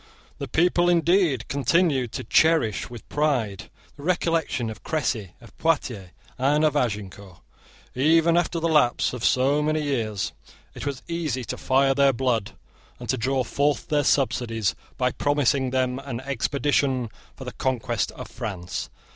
The 0.39 0.47
people, 0.47 0.89
indeed, 0.89 1.47
continued 1.47 2.11
to 2.13 2.23
cherish 2.23 2.89
with 2.89 3.07
pride 3.07 3.69
the 3.97 4.01
recollection 4.01 4.71
of 4.71 4.81
Cressy, 4.81 5.33
of 5.39 5.55
Poitiers, 5.59 6.09
and 6.39 6.65
of 6.65 6.75
Agincourt. 6.75 7.39
Even 7.93 8.35
after 8.35 8.59
the 8.59 8.67
lapse 8.67 9.13
of 9.13 9.21
many 9.63 9.83
years 9.83 10.33
it 10.73 10.87
was 10.87 11.03
easy 11.07 11.43
to 11.43 11.55
fire 11.55 11.93
their 11.93 12.13
blood 12.13 12.53
and 12.99 13.09
to 13.09 13.15
draw 13.17 13.43
forth 13.43 13.89
their 13.89 14.03
subsidies 14.03 14.73
by 14.97 15.11
promising 15.11 15.69
them 15.69 15.99
an 15.99 16.19
expedition 16.21 17.11
for 17.35 17.45
the 17.45 17.51
conquest 17.53 18.11
of 18.13 18.27
France. 18.27 18.89